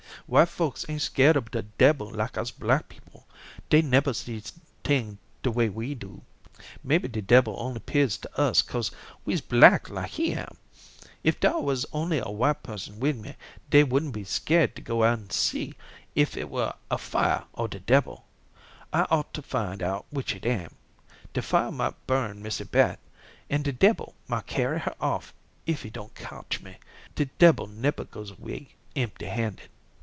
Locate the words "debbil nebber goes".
27.37-28.39